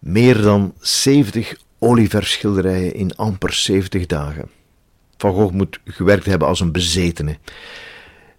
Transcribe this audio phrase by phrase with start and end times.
[0.00, 4.48] Meer dan 70 olieverschilderijen in amper 70 dagen.
[5.16, 7.36] Van Gogh moet gewerkt hebben als een bezetene.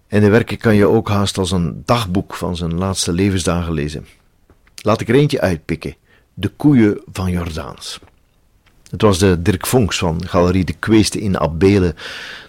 [0.07, 4.05] En de werken kan je ook haast als een dagboek van zijn laatste levensdagen lezen.
[4.75, 5.95] Laat ik er eentje uitpikken:
[6.33, 7.99] De koeien van Jordaans.
[8.89, 11.95] Het was de Dirk Vonks van Galerie de Kweeste in Abbelen.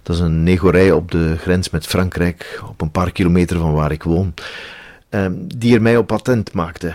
[0.03, 3.93] Dat is een negorij op de grens met Frankrijk, op een paar kilometer van waar
[3.93, 4.35] ik woon,
[5.09, 6.95] ehm, die er mij op patent maakte.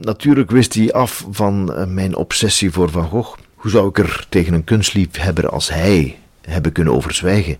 [0.00, 3.38] Natuurlijk wist hij af van eh, mijn obsessie voor Van Gogh.
[3.54, 7.58] Hoe zou ik er tegen een kunstliefhebber als hij hebben kunnen overzwijgen?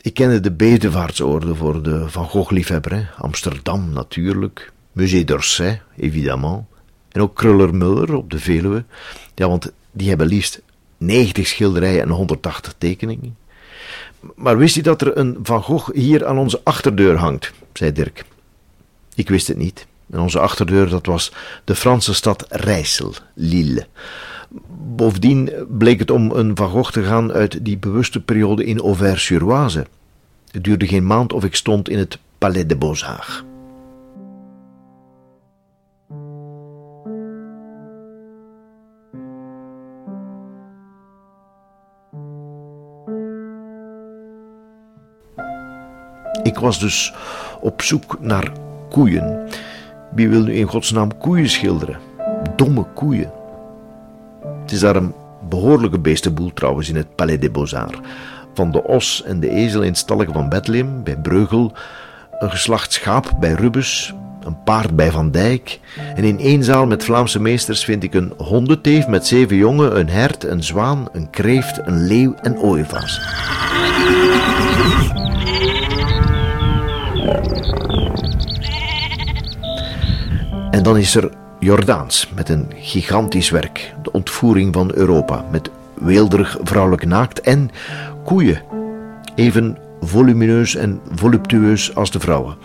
[0.00, 3.14] Ik kende de bedevaartsorde voor de Van Gogh-liefhebber.
[3.18, 6.64] Amsterdam natuurlijk, Musée d'Orsay, évidemment.
[7.08, 8.84] En ook Kruller-Muller op de Veluwe.
[9.34, 10.62] Ja, want die hebben liefst
[10.96, 13.36] 90 schilderijen en 180 tekeningen.
[14.34, 17.52] Maar wist je dat er een Van Gogh hier aan onze achterdeur hangt?
[17.72, 18.24] zei Dirk.
[19.14, 19.86] Ik wist het niet.
[20.12, 21.32] En onze achterdeur, dat was
[21.64, 23.86] de Franse stad Rijssel, Lille.
[24.96, 29.86] Bovendien bleek het om een Van Gogh te gaan uit die bewuste periode in Auvers-sur-Oise.
[30.50, 33.44] Het duurde geen maand of ik stond in het Palais de Beaux-Arts.
[46.42, 47.12] Ik was dus
[47.60, 48.52] op zoek naar
[48.90, 49.48] koeien.
[50.14, 51.96] Wie wil nu in godsnaam koeien schilderen?
[52.56, 53.30] Domme koeien.
[54.60, 55.12] Het is daar een
[55.48, 57.98] behoorlijke beestenboel trouwens in het Palais des Beaux-Arts.
[58.54, 61.72] Van de os en de ezel in stallen van Bethlehem bij Breugel,
[62.38, 65.80] een geslacht schaap bij Rubens, een paard bij Van Dijk.
[66.14, 70.08] En in één zaal met Vlaamse meesters vind ik een hondenteef met zeven jongen, een
[70.08, 73.20] hert, een zwaan, een kreeft, een leeuw en ooievaars.
[80.72, 86.58] En dan is er Jordaans met een gigantisch werk, de ontvoering van Europa, met weelderig
[86.62, 87.70] vrouwelijk naakt en
[88.24, 88.62] koeien,
[89.34, 92.56] even volumineus en voluptueus als de vrouwen.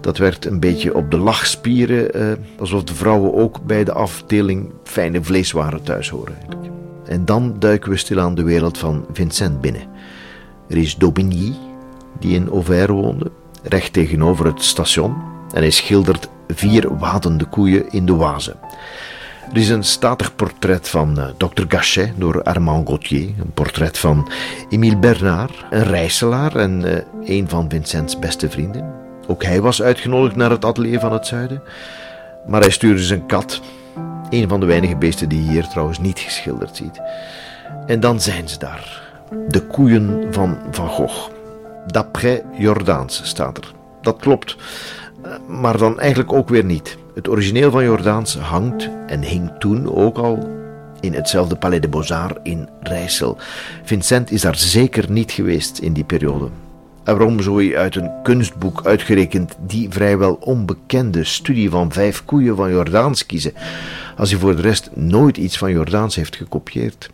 [0.00, 4.70] Dat werd een beetje op de lachspieren, eh, alsof de vrouwen ook bij de afdeling
[4.84, 6.36] fijne vleeswaren thuis horen.
[7.04, 9.88] En dan duiken we stilaan de wereld van Vincent binnen.
[10.68, 11.54] Er is Daubigny,
[12.18, 13.30] die in Auvers woonde,
[13.62, 18.56] recht tegenover het station, en hij schildert vier wadende koeien in de Oise.
[19.52, 21.62] Er is een statig portret van uh, Dr.
[21.68, 24.28] Gachet door Armand Gauthier, een portret van
[24.70, 28.94] Émile Bernard, een reiselaar en uh, een van Vincents beste vrienden.
[29.26, 31.62] Ook hij was uitgenodigd naar het atelier van het zuiden,
[32.46, 33.60] maar hij stuurde zijn kat,
[34.30, 37.00] een van de weinige beesten die je hier trouwens niet geschilderd ziet.
[37.86, 39.02] En dan zijn ze daar,
[39.48, 41.30] de koeien van Van Gogh.
[41.86, 43.72] D'après Jordaans staat er.
[44.00, 44.56] Dat klopt
[45.48, 46.98] maar dan eigenlijk ook weer niet.
[47.14, 50.48] Het origineel van Jordaans hangt en hing toen ook al
[51.00, 53.38] in hetzelfde Palais de Beaux-Arts in Rijssel.
[53.84, 56.48] Vincent is daar zeker niet geweest in die periode.
[57.04, 62.56] En waarom zou je uit een kunstboek uitgerekend die vrijwel onbekende studie van vijf koeien
[62.56, 63.52] van Jordaans kiezen,
[64.16, 67.10] als hij voor de rest nooit iets van Jordaans heeft gekopieerd?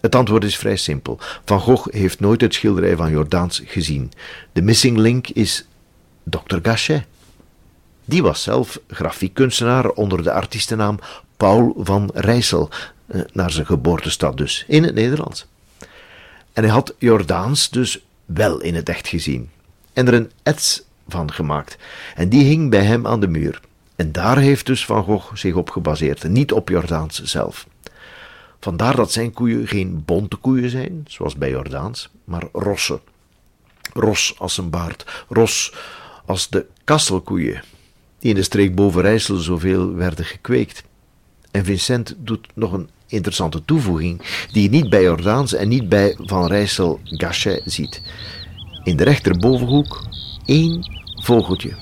[0.00, 1.18] Het antwoord is vrij simpel.
[1.44, 4.12] Van Gogh heeft nooit het schilderij van Jordaans gezien.
[4.52, 5.66] De missing link is
[6.24, 6.56] Dr.
[6.62, 7.04] Gachet.
[8.04, 10.98] Die was zelf grafiekkunstenaar onder de artiestennaam
[11.36, 12.68] Paul van Rijssel,
[13.06, 15.46] eh, naar zijn geboortestad dus, in het Nederlands.
[16.52, 19.50] En hij had Jordaans dus wel in het echt gezien
[19.92, 21.76] en er een ets van gemaakt.
[22.14, 23.60] En die hing bij hem aan de muur.
[23.96, 27.66] En daar heeft dus Van Gogh zich op gebaseerd, niet op Jordaans zelf.
[28.60, 33.00] Vandaar dat zijn koeien geen bonte koeien zijn, zoals bij Jordaans, maar rossen.
[33.92, 35.74] Ros als een baard, ros
[36.24, 37.62] als de kastelkoeien,
[38.24, 40.82] die in de streek boven Rijssel zoveel werden gekweekt.
[41.50, 44.20] En Vincent doet nog een interessante toevoeging,
[44.52, 48.02] die je niet bij Jordaans en niet bij Van Rijssel Gachet ziet.
[48.84, 50.06] In de rechterbovenhoek
[50.46, 51.76] één vogeltje.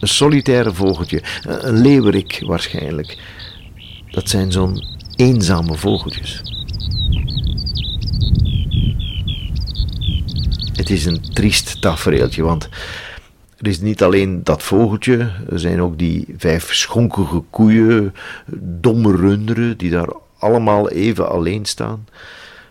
[0.00, 3.18] Een solitaire vogeltje, een leeuwerik waarschijnlijk.
[4.10, 4.84] Dat zijn zo'n
[5.16, 6.42] eenzame vogeltjes.
[10.72, 12.68] Het is een triest tafereeltje, want
[13.60, 18.14] er is niet alleen dat vogeltje, er zijn ook die vijf schonkige koeien,
[18.56, 20.08] domme runderen, die daar
[20.38, 22.06] allemaal even alleen staan.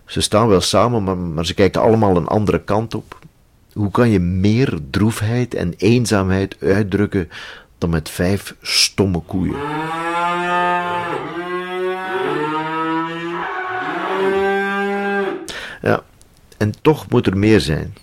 [0.06, 3.20] Ze staan wel samen, maar, maar ze kijken allemaal een andere kant op.
[3.74, 7.30] Hoe kan je meer droefheid en eenzaamheid uitdrukken
[7.78, 9.58] dan met vijf stomme koeien?
[15.82, 16.04] Ja,
[16.58, 17.94] en toch moet er meer zijn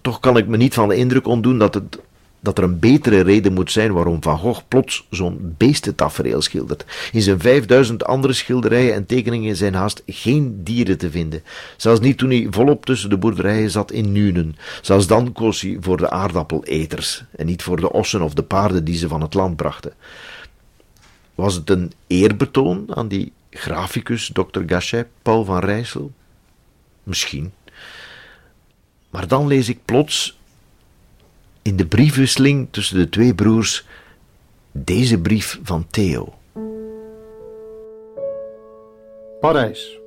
[0.00, 1.98] toch kan ik me niet van de indruk ontdoen dat het
[2.40, 6.84] dat er een betere reden moet zijn waarom Van Gogh plots zo'n beestentafereel schildert.
[7.12, 11.42] In zijn 5000 andere schilderijen en tekeningen zijn haast geen dieren te vinden.
[11.76, 14.56] Zelfs niet toen hij volop tussen de boerderijen zat in Nuenen.
[14.82, 18.84] Zelfs dan koos hij voor de aardappeleters en niet voor de ossen of de paarden
[18.84, 19.92] die ze van het land brachten.
[21.34, 24.60] Was het een eerbetoon aan die graficus, Dr.
[24.66, 26.12] Gachet, Paul van Rijssel?
[27.02, 27.52] Misschien.
[29.10, 30.38] Maar dan lees ik plots
[31.62, 33.86] in de briefwisseling tussen de twee broers
[34.72, 36.32] deze brief van Theo.
[39.40, 39.98] Parijs,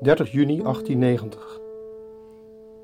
[0.00, 1.58] 30 juni 1890.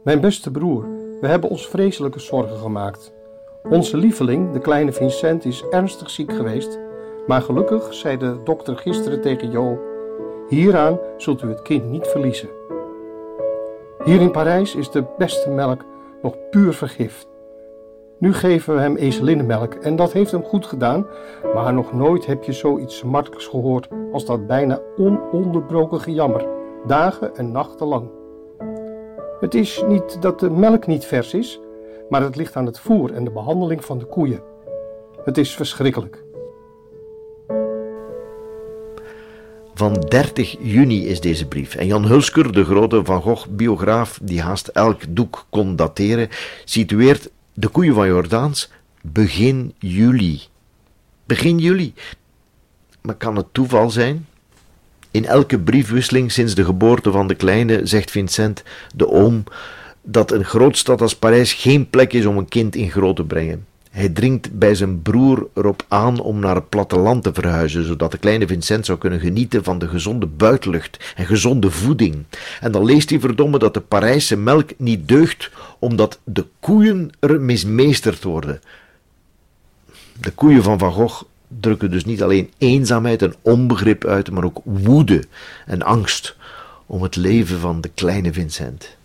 [0.04, 0.88] Mijn beste broer,
[1.20, 3.12] we hebben ons vreselijke zorgen gemaakt.
[3.62, 6.78] Onze lieveling, de kleine Vincent, is ernstig ziek geweest,
[7.26, 9.80] maar gelukkig zei de dokter gisteren tegen Jo:
[10.48, 12.55] Hieraan zult u het kind niet verliezen.
[14.06, 15.84] Hier in Parijs is de beste melk
[16.22, 17.28] nog puur vergift.
[18.18, 21.06] Nu geven we hem ezelinnenmelk en dat heeft hem goed gedaan,
[21.54, 26.46] maar nog nooit heb je zoiets smartelijks gehoord als dat bijna ononderbroken gejammer,
[26.86, 28.10] dagen en nachten lang.
[29.40, 31.60] Het is niet dat de melk niet vers is,
[32.08, 34.42] maar het ligt aan het voer en de behandeling van de koeien.
[35.24, 36.25] Het is verschrikkelijk.
[39.78, 41.74] Van 30 juni is deze brief.
[41.74, 46.28] En Jan Hulsker, de grote Van Gogh-biograaf die haast elk doek kon dateren,
[46.64, 48.70] situeert de koeien van Jordaans
[49.02, 50.40] begin juli.
[51.24, 51.94] Begin juli.
[53.00, 54.26] Maar kan het toeval zijn?
[55.10, 58.62] In elke briefwisseling sinds de geboorte van de kleine zegt Vincent,
[58.94, 59.44] de oom,
[60.02, 63.66] dat een grootstad als Parijs geen plek is om een kind in groot te brengen.
[63.96, 68.18] Hij dringt bij zijn broer erop aan om naar het platteland te verhuizen, zodat de
[68.18, 72.24] kleine Vincent zou kunnen genieten van de gezonde buitenlucht en gezonde voeding.
[72.60, 77.40] En dan leest hij verdomme dat de Parijse melk niet deugt, omdat de koeien er
[77.40, 78.60] mismeesterd worden.
[80.20, 81.22] De koeien van Van Gogh
[81.60, 85.24] drukken dus niet alleen eenzaamheid en onbegrip uit, maar ook woede
[85.66, 86.36] en angst
[86.86, 88.96] om het leven van de kleine Vincent.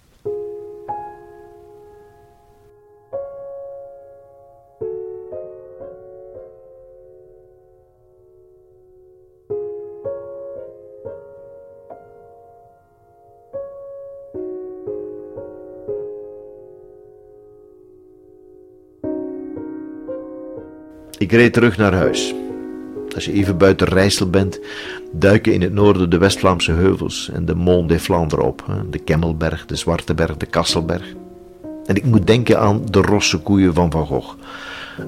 [21.31, 22.33] Ik reed terug naar huis.
[23.15, 24.59] Als je even buiten Rijssel bent,
[25.11, 28.65] duiken in het noorden de West-Vlaamse heuvels en de Mont des Flandres op.
[28.89, 31.13] De Kemmelberg, de Zwarteberg, de Kasselberg.
[31.85, 34.35] En ik moet denken aan de rosse koeien van Van Gogh.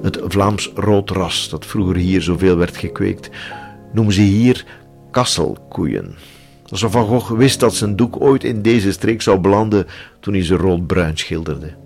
[0.02, 3.30] Het Vlaams rood ras dat vroeger hier zoveel werd gekweekt,
[3.92, 4.64] noemen ze hier
[5.10, 6.14] kasselkoeien.
[6.68, 9.86] Alsof Van Gogh wist dat zijn doek ooit in deze streek zou belanden
[10.20, 11.83] toen hij ze roodbruin schilderde.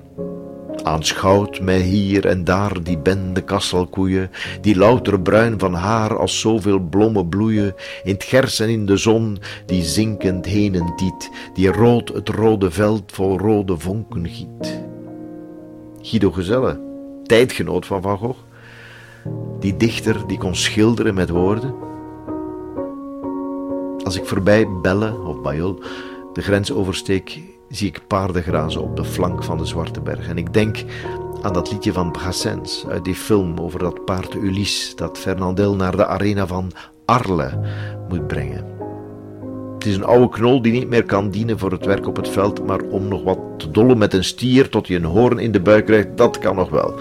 [0.83, 4.31] Aanschouwt mij hier en daar die bende kasselkoeien,
[4.61, 8.97] die louter bruin van haar als zoveel blommen bloeien, in het gers en in de
[8.97, 14.83] zon, die zinkend heen en tiet, die rood het rode veld vol rode vonken giet.
[16.01, 16.81] Guido Gezelle,
[17.25, 18.39] tijdgenoot van Van Gogh,
[19.61, 21.75] die dichter die kon schilderen met woorden.
[24.05, 25.83] Als ik voorbij Belle of Bayol
[26.33, 30.29] de grens oversteek, zie ik paarden grazen op de flank van de Zwarte Berg.
[30.29, 30.85] En ik denk
[31.43, 35.97] aan dat liedje van Brassens uit die film over dat paard Ulysse dat Fernandel naar
[35.97, 36.73] de arena van
[37.05, 37.53] Arles
[38.09, 38.77] moet brengen.
[39.75, 42.29] Het is een oude knol die niet meer kan dienen voor het werk op het
[42.29, 45.53] veld, maar om nog wat te dollen met een stier tot je een hoorn in
[45.53, 46.95] de buik krijgt, dat kan nog wel.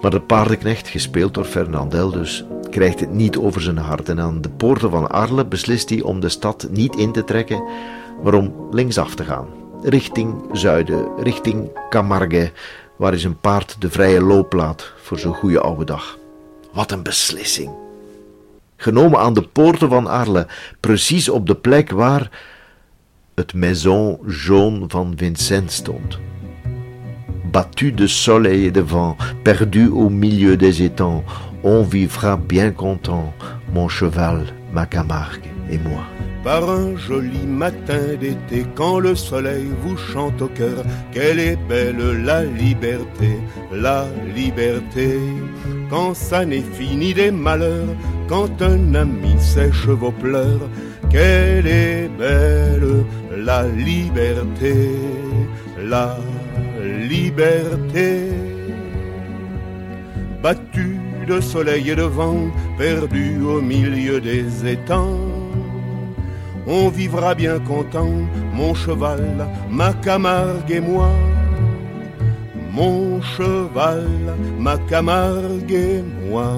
[0.00, 4.08] Maar de paardenknecht, gespeeld door Fernandel dus, krijgt het niet over zijn hart.
[4.08, 7.62] En aan de poorten van Arles beslist hij om de stad niet in te trekken,
[8.22, 12.52] maar om linksaf te gaan richting zuiden, richting Camargue,
[12.96, 16.18] waar is een paard de vrije loop laat voor zo'n goede oude dag.
[16.72, 17.70] Wat een beslissing!
[18.76, 20.44] Genomen aan de poorten van Arles,
[20.80, 22.30] precies op de plek waar
[23.34, 26.18] het Maison Jaune van Vincent stond.
[27.50, 31.24] Battu de soleil et de vent, perdu au milieu des étangs,
[31.62, 33.32] on vivra bien content,
[33.72, 36.04] mon cheval, ma Camargue et moi.
[36.42, 42.22] par un joli matin d'été, quand le soleil vous chante au cœur, qu'elle est belle
[42.24, 43.38] la liberté,
[43.72, 45.18] la liberté.
[45.90, 47.94] Quand ça n'est fini des malheurs,
[48.28, 50.68] quand un ami sèche vos pleurs,
[51.10, 53.04] qu'elle est belle
[53.36, 54.74] la liberté,
[55.78, 56.16] la
[57.08, 58.28] liberté.
[60.42, 60.98] Battu
[61.28, 65.39] de soleil et de vent, perdu au milieu des étangs
[66.70, 68.14] on vivra bien content,
[68.54, 71.10] mon cheval, ma Camargue et moi.
[72.72, 74.06] mon cheval,
[74.58, 76.50] ma Camargue et moi.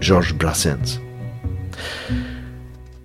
[0.00, 1.00] Georges Brassens.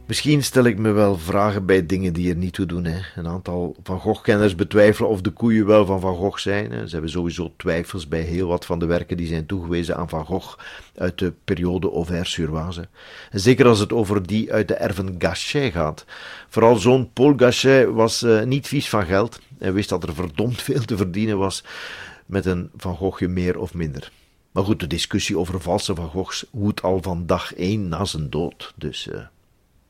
[0.08, 2.86] Misschien stel ik me wel vragen bij dingen die er niet toe doen.
[2.86, 3.00] Hè.
[3.16, 6.72] Een aantal Van Gogh-kenners betwijfelen of de koeien wel van Van Gogh zijn.
[6.72, 6.88] Hè.
[6.88, 10.26] Ze hebben sowieso twijfels bij heel wat van de werken die zijn toegewezen aan Van
[10.26, 10.58] Gogh
[10.96, 12.88] uit de periode Auvers-sur-Oise.
[13.32, 16.06] Zeker als het over die uit de erven Gachet gaat.
[16.50, 20.62] Vooral zoon Paul Gachet was uh, niet vies van geld en wist dat er verdomd
[20.62, 21.64] veel te verdienen was
[22.26, 24.12] met een Van Goghje meer of minder.
[24.52, 28.30] Maar goed, de discussie over valse Van Goghs woedt al van dag één na zijn
[28.30, 28.74] dood.
[28.76, 29.08] Dus...
[29.08, 29.20] Uh,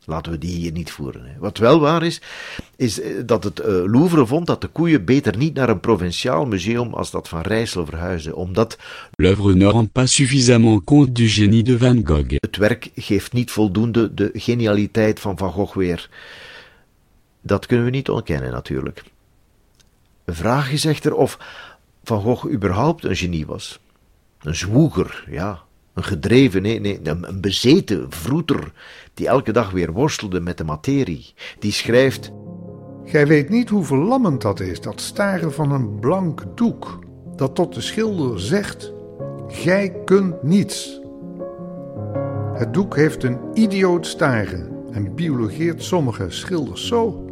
[0.06, 1.36] Laten we die hier niet voeren.
[1.40, 2.22] Wat wel waar is,
[2.76, 6.46] is eh, dat het uh, Louvre vond dat de koeien beter niet naar een provinciaal
[6.46, 8.78] museum als dat van Rijssel verhuisden, omdat
[9.22, 12.36] l'œuvre ne rend pas suffisamment compte du génie de Van Gogh.
[12.40, 16.10] Het werk geeft niet voldoende de genialiteit van Van Gogh weer.
[17.42, 19.04] Dat kunnen we niet ontkennen natuurlijk.
[20.26, 21.40] De vraag is echter of
[22.04, 23.80] Van Gogh überhaupt een genie was.
[24.42, 25.65] Een zwoeger, ja,
[25.96, 28.72] een gedreven, nee, nee, een bezeten vroeter,
[29.14, 31.34] die elke dag weer worstelde met de materie.
[31.60, 32.32] Die schrijft...
[33.08, 37.00] Gij weet niet hoe verlammend dat is, dat staren van een blank doek,
[37.36, 38.94] dat tot de schilder zegt,
[39.48, 41.02] gij kunt niets.
[42.54, 47.26] Het doek heeft een idioot staren en biologeert sommige schilders zo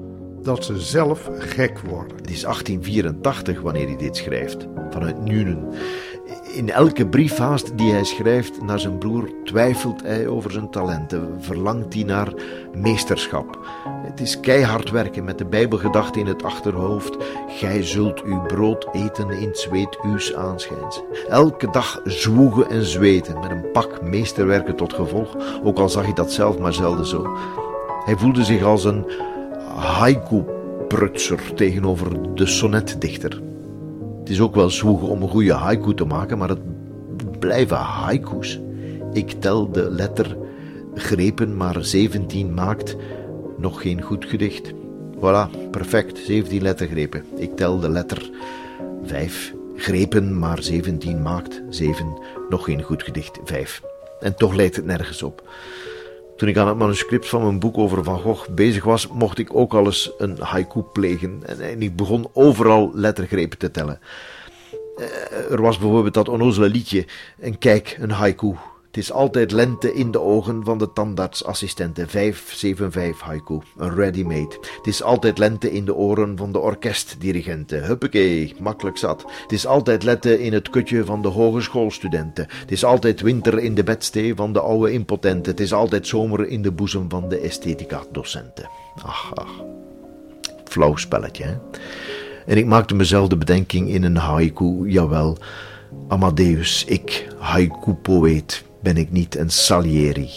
[0.44, 2.18] dat ze zelf gek worden.
[2.18, 5.68] Het is 1884 wanneer hij dit schrijft, vanuit Nuenen.
[6.54, 11.94] In elke briefhaast die hij schrijft naar zijn broer twijfelt hij over zijn talenten, verlangt
[11.94, 12.34] hij naar
[12.74, 13.60] meesterschap.
[13.88, 17.18] Het is keihard werken met de Bijbelgedachte in het achterhoofd.
[17.48, 21.02] Gij zult uw brood eten in het zweet uws aanschijns.
[21.30, 26.14] Elke dag zwoegen en zweten met een pak meesterwerken tot gevolg, ook al zag hij
[26.14, 27.38] dat zelf maar zelden zo.
[28.06, 29.06] Hij voelde zich als een
[29.76, 33.42] haiku-prutser tegenover de sonnetdichter.
[34.24, 36.60] Het is ook wel zwoegen om een goede haiku te maken, maar het
[37.40, 38.60] blijven haiku's.
[39.14, 40.38] Ik tel de letter
[40.96, 42.96] grepen, maar 17 maakt
[43.58, 44.74] nog geen goed gedicht.
[45.16, 47.24] Voilà, perfect, 17 lettergrepen.
[47.36, 48.30] Ik tel de letter
[49.04, 52.18] 5 grepen, maar 17 maakt 7
[52.50, 53.82] nog geen goed gedicht 5.
[54.20, 55.50] En toch lijkt het nergens op.
[56.44, 59.56] Toen ik aan het manuscript van mijn boek over Van Gogh bezig was, mocht ik
[59.56, 61.42] ook al eens een haiku plegen.
[61.60, 64.00] En, ik begon overal lettergrepen te tellen.
[64.98, 67.06] Eh, er was bijvoorbeeld dat onnozele liedje.
[67.40, 68.56] En kijk, een haiku.
[68.94, 72.10] Het is altijd lente in de ogen van de tandartsassistenten.
[72.10, 74.58] 575 haiku, een ready-made.
[74.78, 77.84] Het is altijd lente in de oren van de orkestdirigenten.
[77.84, 79.26] Huppakee, makkelijk zat.
[79.42, 82.48] Het is altijd lente in het kutje van de hogeschoolstudenten.
[82.50, 85.52] Het is altijd winter in de bedstee van de oude impotenten.
[85.52, 88.70] Het is altijd zomer in de boezem van de esthetica-docenten.
[89.04, 89.64] Ach, ach.
[90.66, 91.56] Flauw spelletje, hè?
[92.46, 95.38] En ik maakte mezelf de bedenking in een haiku, jawel.
[96.08, 100.30] Amadeus, ik, haiku-poëet ben ik niet een Salieri.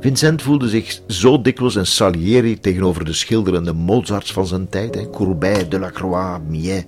[0.00, 5.10] Vincent voelde zich zo dikwijls een Salieri tegenover de schilderende Mozarts van zijn tijd?
[5.10, 6.84] Courbet, Delacroix, Millet.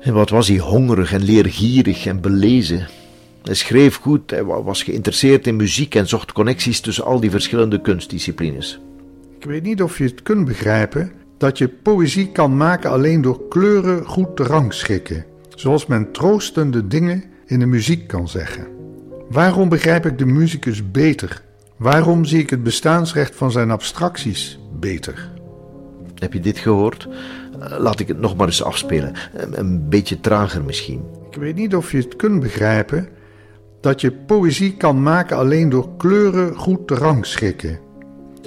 [0.00, 2.88] En wat was hij hongerig en leergierig en belezen.
[3.42, 7.80] Hij schreef goed, hij was geïnteresseerd in muziek en zocht connecties tussen al die verschillende
[7.80, 8.80] kunstdisciplines.
[9.38, 13.48] Ik weet niet of je het kunt begrijpen dat je poëzie kan maken alleen door
[13.48, 15.24] kleuren goed te rangschikken,
[15.54, 18.66] zoals men troostende dingen in de muziek kan zeggen.
[19.30, 21.42] Waarom begrijp ik de muzikus beter?
[21.76, 25.30] Waarom zie ik het bestaansrecht van zijn abstracties beter?
[26.14, 27.08] Heb je dit gehoord?
[27.60, 29.12] Eh, laat ik het nog maar eens afspelen.
[29.32, 31.02] Een beetje trager misschien.
[31.30, 33.08] Ik weet niet of je het kunt begrijpen
[33.80, 37.78] dat je poëzie kan maken alleen door kleuren goed te rangschikken,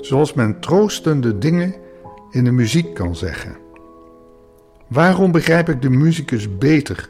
[0.02, 1.76] zoals men troostende dingen
[2.32, 3.58] in de muziek kan zeggen.
[4.88, 7.10] Waarom begrijp ik de muzikus beter?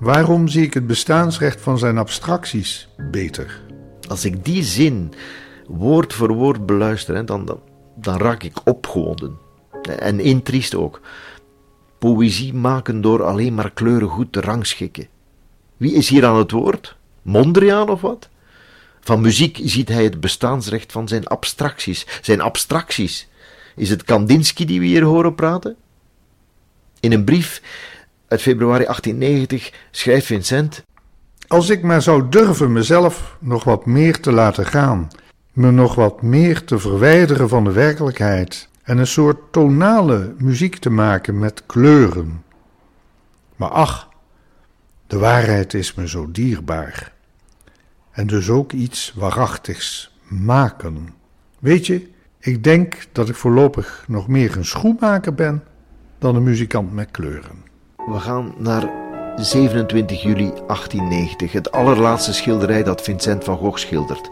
[0.00, 3.60] Waarom zie ik het bestaansrecht van zijn abstracties beter?
[4.08, 5.12] Als ik die zin
[5.66, 7.60] woord voor woord beluister, dan, dan,
[7.94, 9.38] dan raak ik opgewonden.
[9.98, 11.00] En intriest ook.
[11.98, 15.08] Poëzie maken door alleen maar kleuren goed te rangschikken.
[15.76, 16.96] Wie is hier aan het woord?
[17.22, 18.28] Mondriaan of wat?
[19.00, 22.06] Van muziek ziet hij het bestaansrecht van zijn abstracties.
[22.22, 23.28] Zijn abstracties.
[23.76, 25.76] Is het Kandinsky die we hier horen praten?
[27.00, 27.62] In een brief
[28.30, 30.84] uit februari 1890 schrijft Vincent:
[31.46, 35.08] Als ik maar zou durven mezelf nog wat meer te laten gaan,
[35.52, 40.90] me nog wat meer te verwijderen van de werkelijkheid en een soort tonale muziek te
[40.90, 42.42] maken met kleuren.
[43.56, 44.08] Maar ach,
[45.06, 47.12] de waarheid is me zo dierbaar.
[48.10, 51.14] En dus ook iets waarachtigs maken.
[51.58, 52.08] Weet je,
[52.38, 55.64] ik denk dat ik voorlopig nog meer een schoenmaker ben
[56.18, 57.69] dan een muzikant met kleuren.
[58.06, 58.90] We gaan naar
[59.36, 64.30] 27 juli 1890, het allerlaatste schilderij dat Vincent van Gogh schildert.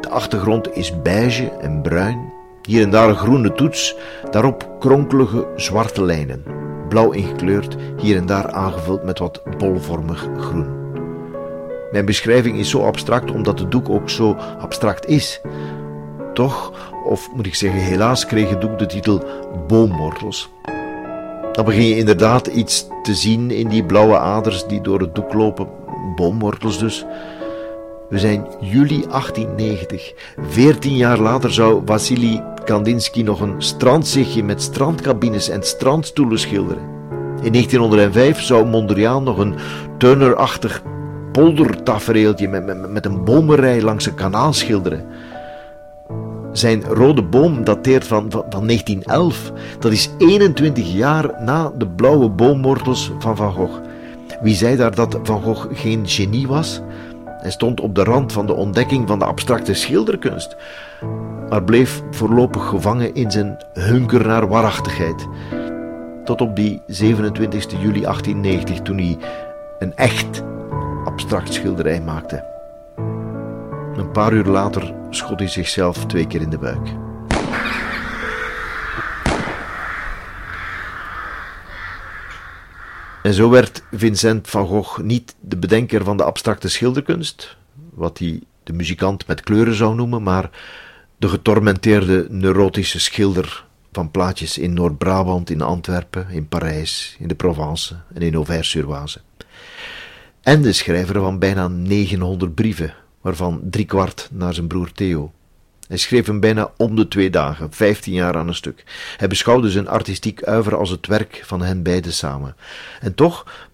[0.00, 2.32] De achtergrond is beige en bruin,
[2.62, 3.96] hier en daar een groene toets,
[4.30, 6.44] daarop kronkelige zwarte lijnen,
[6.88, 10.80] blauw ingekleurd, hier en daar aangevuld met wat bolvormig groen.
[11.92, 15.40] Mijn beschrijving is zo abstract omdat het doek ook zo abstract is.
[16.34, 16.72] Toch,
[17.04, 19.24] of moet ik zeggen helaas, kreeg het doek de titel
[19.66, 20.50] Boomwortels.
[21.52, 25.32] Dan begin je inderdaad iets te zien in die blauwe aders die door het doek
[25.32, 25.68] lopen,
[26.16, 27.04] boomwortels dus.
[28.08, 30.12] We zijn juli 1890.
[30.48, 36.82] Veertien jaar later zou Wassily Kandinsky nog een strandzichtje met strandcabines en strandstoelen schilderen.
[37.42, 39.54] In 1905 zou Mondriaan nog een
[39.98, 40.82] Turner-achtig
[41.32, 45.06] poldertafereeltje met, met, met een bomenrij langs een kanaal schilderen.
[46.52, 49.52] Zijn rode boom dateert van, van, van 1911.
[49.78, 53.80] Dat is 21 jaar na de blauwe boomwortels van Van Gogh.
[54.42, 56.80] Wie zei daar dat Van Gogh geen genie was?
[57.26, 60.56] Hij stond op de rand van de ontdekking van de abstracte schilderkunst,
[61.48, 65.26] maar bleef voorlopig gevangen in zijn hunker naar waarachtigheid.
[66.24, 69.18] Tot op die 27 juli 1890, toen hij
[69.78, 70.42] een echt
[71.04, 72.51] abstract schilderij maakte.
[73.96, 76.88] Een paar uur later schot hij zichzelf twee keer in de buik.
[83.22, 87.56] En zo werd Vincent van Gogh niet de bedenker van de abstracte schilderkunst,
[87.94, 90.50] wat hij de muzikant met kleuren zou noemen, maar
[91.16, 97.96] de getormenteerde neurotische schilder van plaatjes in Noord-Brabant, in Antwerpen, in Parijs, in de Provence
[98.14, 99.20] en in Auvers-sur-Oise.
[100.40, 105.32] En de schrijver van bijna 900 brieven, waarvan driekwart naar zijn broer Theo.
[105.88, 108.84] Hij schreef hem bijna om de twee dagen, vijftien jaar aan een stuk.
[109.16, 112.56] Hij beschouwde zijn artistiek uiver als het werk van hen beiden samen.
[113.00, 113.66] En toch,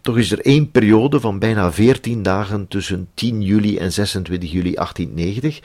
[0.00, 4.74] toch is er één periode van bijna veertien dagen tussen 10 juli en 26 juli
[4.74, 5.60] 1890,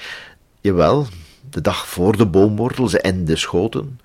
[0.62, 1.08] jawel,
[1.50, 4.00] de dag voor de boomwortels en de schoten,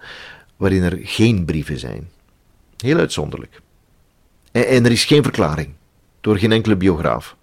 [0.57, 2.09] waarin er geen brieven zijn.
[2.77, 3.61] Heel uitzonderlijk.
[4.53, 5.69] En, en er is geen verklaring,
[6.21, 7.37] door geen enkele biograaf.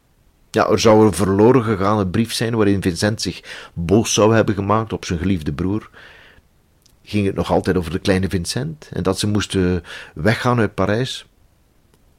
[0.56, 4.94] Ja, er zou een verloren gegaane brief zijn waarin Vincent zich boos zou hebben gemaakt
[4.94, 5.89] op zijn geliefde broer.
[7.04, 11.26] Ging het nog altijd over de kleine Vincent en dat ze moesten weggaan uit Parijs?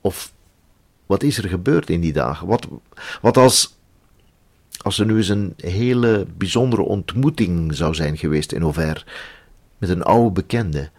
[0.01, 0.33] Of
[1.07, 2.47] wat is er gebeurd in die dagen?
[2.47, 2.69] Wat,
[3.21, 3.79] wat als,
[4.83, 9.05] als er nu eens een hele bijzondere ontmoeting zou zijn geweest in Auvers
[9.79, 10.91] met een oude bekende?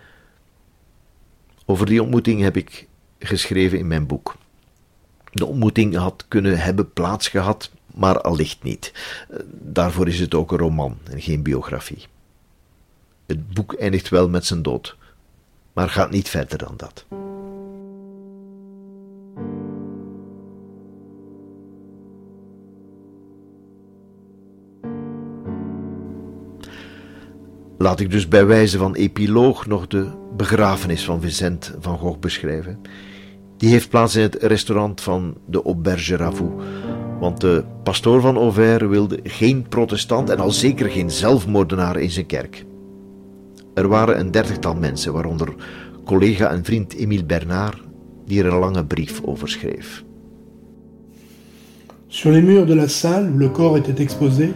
[1.65, 2.87] Over die ontmoeting heb ik
[3.19, 4.35] geschreven in mijn boek.
[5.37, 8.93] De ontmoeting had kunnen hebben plaatsgehad, maar allicht niet.
[9.51, 12.05] Daarvoor is het ook een roman en geen biografie.
[13.25, 14.97] Het boek eindigt wel met zijn dood,
[15.73, 17.05] maar gaat niet verder dan dat.
[27.77, 32.81] Laat ik dus bij wijze van epiloog nog de begrafenis van Vincent van Gogh beschrijven.
[33.57, 36.51] Die heeft plaats in het restaurant van de Auberge Ravou.
[37.19, 42.25] Want de pastoor van Auvers wilde geen protestant en al zeker geen zelfmoordenaar in zijn
[42.25, 42.65] kerk.
[43.73, 45.55] Er waren een dertigtal mensen, waaronder
[46.05, 47.79] collega en vriend Émile Bernard,
[48.25, 50.03] die er een lange brief over schreef.
[52.07, 54.53] Sur les murs de la salle le corps était exposé,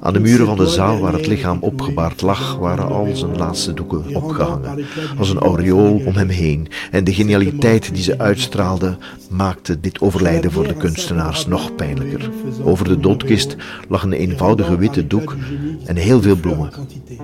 [0.00, 3.74] aan de muren van de zaal waar het lichaam opgebaard lag, waren al zijn laatste
[3.74, 4.84] doeken opgehangen,
[5.18, 6.68] als een aureool om hem heen.
[6.90, 8.96] En de genialiteit die ze uitstraalde,
[9.30, 12.30] maakte dit overlijden voor de kunstenaars nog pijnlijker.
[12.64, 13.56] Over de doodkist
[13.88, 15.36] lag een eenvoudige witte doek
[15.84, 16.70] en heel veel bloemen.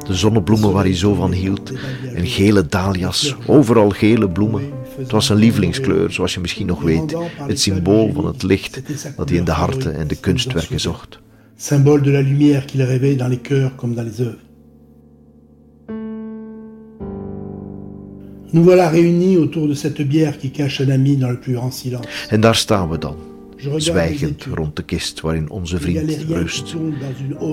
[0.07, 1.73] De zonnebloemen waar hij zo van hield,
[2.15, 4.63] en gele dahlias, overal gele bloemen.
[4.97, 8.81] Het was zijn lievelingskleur, zoals je misschien nog weet, het symbool van het licht
[9.17, 11.19] dat hij in de harten en de kunstwerken zocht
[11.57, 14.39] symbole de la lumière qu'il rêvait dans les cœurs comme dans les œuvres.
[18.53, 21.71] Nous voilà réunis autour de cette bière qui cache un ami dans le plus grand
[21.71, 22.07] silence.
[22.31, 23.17] En daar staan we dan,
[23.77, 26.77] zwijgend rond de kist waarin onze vriend rust.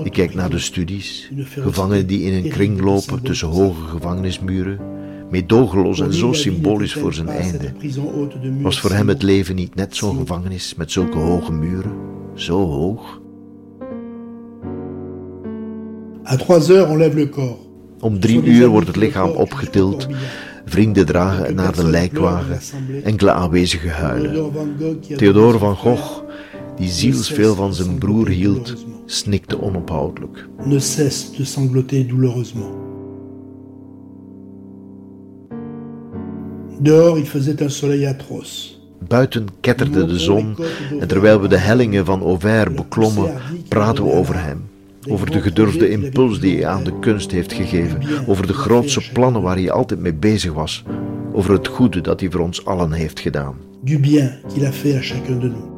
[0.04, 4.78] Ik kijk naar de studies, gevangenen die in een kring lopen tussen hoge gevangenismuren,
[5.30, 7.72] meedogenloos en zo symbolisch voor zijn einde.
[8.60, 11.92] Was voor hem het leven niet net zo'n gevangenis met zulke hoge muren,
[12.34, 13.22] zo hoog?
[18.00, 20.06] Om drie uur wordt het lichaam opgetild.
[20.64, 22.58] Vrienden dragen naar de lijkwagen.
[23.02, 24.52] Enkele aanwezigen huilen.
[25.16, 26.20] Theodore van Gogh,
[26.76, 28.74] die zielsveel van zijn broer hield,
[29.06, 30.48] snikte onophoudelijk.
[30.64, 32.74] Ne cesse de sangloter douloureusement.
[36.80, 38.72] Dehors, il faisait un soleil atroce.
[39.08, 40.56] Buiten ketterde de zon
[41.00, 43.34] en terwijl we de hellingen van Auvers beklommen,
[43.68, 44.62] praten we over hem.
[45.08, 48.02] Over de gedurfde impuls die hij aan de kunst heeft gegeven.
[48.26, 50.84] Over de grootse plannen waar hij altijd mee bezig was.
[51.32, 53.54] Over het goede dat hij voor ons allen heeft gedaan.
[53.80, 55.72] Du bien qu'il a fait à chacun de nous.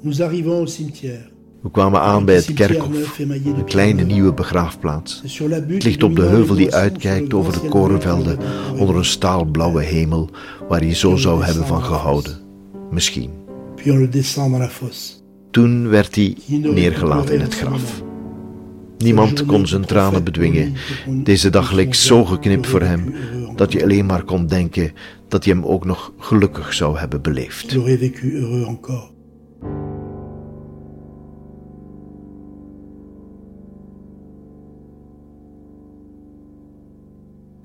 [0.00, 1.36] Nous arrivons au cimetière.
[1.62, 5.22] We kwamen aan bij het kerkhof, een kleine nieuwe begraafplaats.
[5.22, 8.38] Het ligt op de heuvel die uitkijkt over de korenvelden
[8.78, 10.30] onder een staalblauwe hemel
[10.68, 12.38] waar hij zo zou hebben van gehouden.
[12.90, 13.30] Misschien.
[13.78, 15.12] Puis on le descend dans la fosse.
[15.50, 18.02] Toen werd hij neergelaten in het graf.
[18.98, 20.74] Niemand kon zijn tranen bedwingen.
[21.22, 23.14] Deze dag leek zo geknipt voor hem
[23.56, 24.92] dat je alleen maar kon denken
[25.28, 27.76] dat hij hem ook nog gelukkig zou hebben beleefd.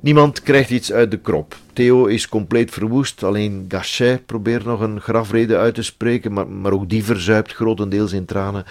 [0.04, 1.56] Niemand krijgt iets uit de krop.
[1.74, 6.72] Theo is compleet verwoest, alleen Gachet probeert nog een grafrede uit te spreken, maar, maar
[6.72, 8.66] ook die verzuipt grotendeels in tranen.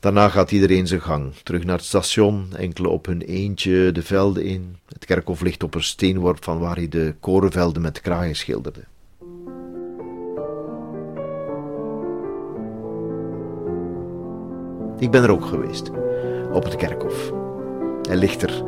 [0.00, 4.44] Daarna gaat iedereen zijn gang, terug naar het station, enkele op hun eentje de velden
[4.44, 4.76] in.
[4.88, 8.80] Het kerkhof ligt op een steenworp van waar hij de korenvelden met kraaien schilderde.
[14.98, 15.90] Ik ben er ook geweest,
[16.52, 17.32] op het kerkhof.
[18.02, 18.62] Hij ligt er,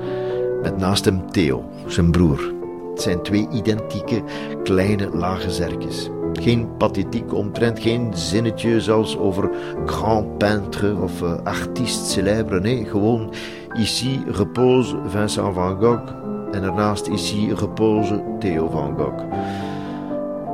[0.62, 2.55] met naast hem Theo, zijn broer.
[2.90, 4.23] Het zijn twee identieke,
[4.62, 6.11] kleine, lage zerkjes.
[6.33, 9.51] Geen pathetiek omtrent, geen zinnetje zoals over
[9.87, 12.61] grand peintre of uh, artiste célèbre.
[12.61, 13.33] Nee, gewoon
[13.79, 16.12] ici repose Vincent van Gogh
[16.53, 19.25] en ernaast ici repose Theo van Gogh.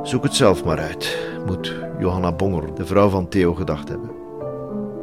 [0.03, 4.09] Zoek het zelf maar uit, moet Johanna Bonger, de vrouw van Theo, gedacht hebben.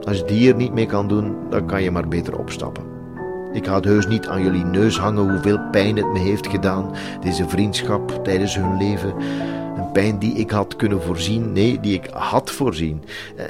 [0.05, 2.94] Als je die hier niet mee kan doen, dan kan je maar beter opstappen.
[3.55, 6.91] Ik ga het heus niet aan jullie neus hangen hoeveel pijn het me heeft gedaan,
[7.21, 9.15] deze vriendschap tijdens hun leven.
[9.77, 13.03] Een pijn die ik had kunnen voorzien, nee, die ik had voorzien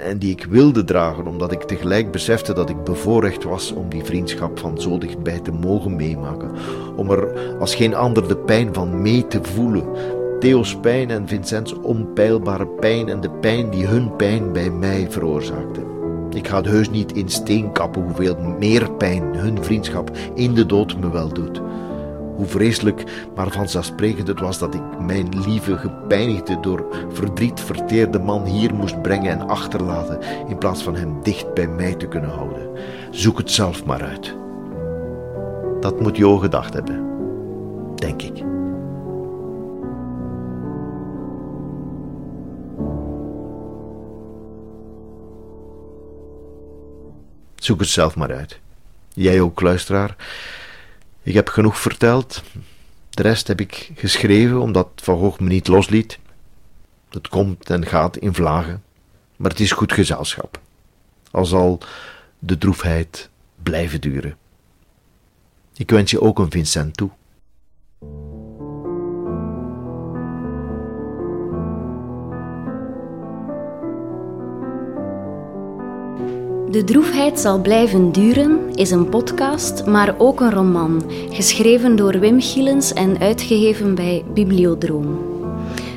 [0.05, 4.05] en die ik wilde dragen, omdat ik tegelijk besefte dat ik bevoorrecht was om die
[4.05, 6.51] vriendschap van zo dichtbij te mogen meemaken.
[6.97, 9.85] Om er als geen ander de pijn van mee te voelen.
[10.41, 15.94] Theo's pijn en Vincents onpeilbare pijn en de pijn die hun pijn bij mij veroorzaakte.
[16.35, 20.67] Ik ga het heus niet in steen kappen hoeveel meer pijn hun vriendschap in de
[20.67, 21.61] dood me wel doet.
[22.37, 28.45] Hoe vreselijk, maar vanzelfsprekend het was dat ik mijn lieve, gepijnigde, door verdriet verteerde man
[28.45, 30.19] hier moest brengen en achterlaten,
[30.49, 32.69] in plaats van hem dicht bij mij te kunnen houden.
[33.11, 34.35] Zoek het zelf maar uit.
[35.81, 37.14] Dat moet Jo gedacht hebben,
[47.65, 48.59] Zoek het zelf maar uit.
[49.15, 50.17] Jij ook, luisteraar.
[51.23, 52.43] Ik heb genoeg verteld.
[53.11, 56.19] De rest heb ik geschreven omdat Van Gogh me niet losliet.
[57.11, 58.83] Het komt en gaat in vlagen,
[59.37, 60.61] maar het is goed gezelschap.
[61.31, 61.79] Al zal
[62.39, 63.31] de droefheid
[63.63, 64.37] blijven duren.
[65.75, 67.11] Ik wens je ook een Vincent toe.
[76.75, 82.41] De droefheid zal blijven duren is een podcast, maar ook een roman, geschreven door Wim
[82.41, 85.19] Gielens en uitgegeven bij Bibliodroom.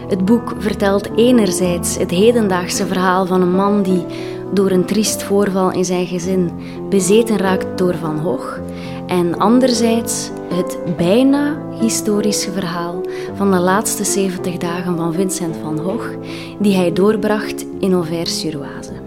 [0.07, 4.05] Het boek vertelt enerzijds het hedendaagse verhaal van een man die
[4.53, 6.51] door een triest voorval in zijn gezin
[6.89, 8.59] bezeten raakt door Van Gogh,
[9.07, 13.01] en anderzijds het bijna historische verhaal
[13.35, 16.17] van de laatste 70 dagen van Vincent van Gogh,
[16.59, 19.06] die hij doorbracht in Auvers-sur-Oise.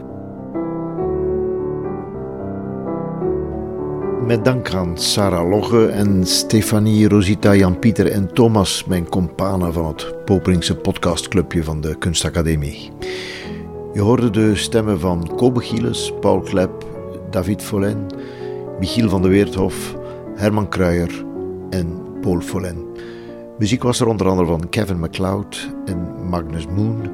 [4.31, 10.25] Met dank aan Sarah Logge en Stefanie, Rosita, Jan-Pieter en Thomas, mijn companen van het
[10.25, 12.91] Popringse podcastclubje van de Kunstacademie.
[13.93, 16.71] Je hoorde de stemmen van Kobe Gieles, Paul Klep,
[17.31, 18.07] David Follen,
[18.79, 19.97] Michiel van de Weerthof,
[20.35, 21.25] Herman Kruijer
[21.71, 22.85] en Paul Follen.
[23.59, 27.11] Muziek was er onder andere van Kevin MacLeod en Magnus Moon.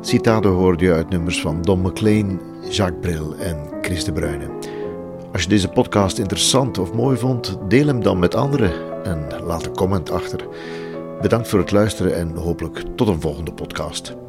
[0.00, 4.75] Citaten hoorde je uit nummers van Don McLean, Jacques Brel en Chris de Bruyne.
[5.32, 9.66] Als je deze podcast interessant of mooi vond, deel hem dan met anderen en laat
[9.66, 10.46] een comment achter.
[11.20, 14.25] Bedankt voor het luisteren en hopelijk tot een volgende podcast.